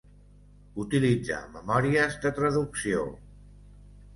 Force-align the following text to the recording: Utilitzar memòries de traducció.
Utilitzar 0.83 1.41
memòries 1.57 2.17
de 2.25 2.35
traducció. 2.41 3.05